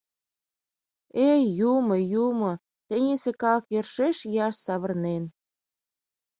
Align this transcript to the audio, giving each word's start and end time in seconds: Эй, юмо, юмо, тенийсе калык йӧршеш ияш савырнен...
Эй, 1.29 1.43
юмо, 1.73 1.95
юмо, 2.27 2.51
тенийсе 2.87 3.31
калык 3.41 3.65
йӧршеш 3.73 4.17
ияш 4.29 4.55
савырнен... 4.65 5.23